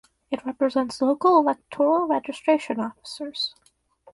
[0.31, 3.53] It represents local electoral registration officers.